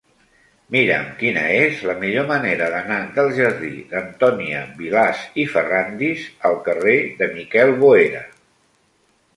[0.75, 6.99] Mira'm quina és la millor manera d'anar del jardí d'Antònia Vilàs i Ferràndiz al carrer
[7.23, 8.27] de Miquel Boera.